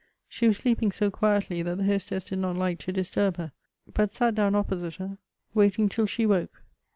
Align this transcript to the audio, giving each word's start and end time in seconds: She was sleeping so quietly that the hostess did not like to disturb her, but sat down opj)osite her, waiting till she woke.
She 0.27 0.47
was 0.47 0.57
sleeping 0.57 0.91
so 0.91 1.11
quietly 1.11 1.61
that 1.61 1.77
the 1.77 1.83
hostess 1.83 2.23
did 2.23 2.39
not 2.39 2.57
like 2.57 2.79
to 2.79 2.91
disturb 2.91 3.37
her, 3.37 3.51
but 3.93 4.11
sat 4.13 4.33
down 4.33 4.53
opj)osite 4.53 4.95
her, 4.97 5.19
waiting 5.53 5.89
till 5.89 6.07
she 6.07 6.25
woke. 6.25 6.63